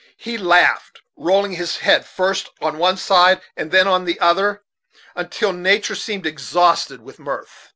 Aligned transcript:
He 0.17 0.35
laughed, 0.35 0.99
rolling 1.15 1.51
his 1.51 1.77
head 1.77 2.07
first 2.07 2.49
on 2.59 2.79
one 2.79 2.97
side, 2.97 3.39
then 3.55 3.87
on 3.87 4.05
the 4.05 4.19
other, 4.19 4.63
until 5.15 5.53
nature 5.53 5.93
seemed 5.93 6.25
exhausted 6.25 7.01
with 7.03 7.19
mirth. 7.19 7.69